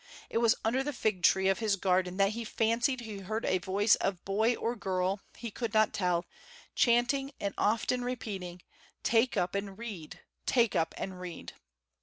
It 0.31 0.39
was 0.39 0.55
under 0.65 0.83
the 0.83 0.93
fig 0.93 1.21
tree 1.21 1.47
of 1.47 1.59
his 1.59 1.75
garden 1.75 2.17
that 2.17 2.31
he 2.31 2.43
fancied 2.43 3.01
he 3.01 3.19
heard 3.19 3.45
a 3.45 3.59
voice 3.59 3.93
of 3.97 4.25
boy 4.25 4.55
or 4.55 4.75
girl, 4.75 5.19
he 5.37 5.51
could 5.51 5.75
not 5.75 5.93
tell, 5.93 6.25
chanting 6.73 7.33
and 7.39 7.53
often 7.55 8.03
repeating, 8.03 8.63
"Take 9.03 9.37
up 9.37 9.53
and 9.53 9.77
read; 9.77 10.21
take 10.47 10.75
up 10.75 10.95
and 10.97 11.19
read." 11.21 11.53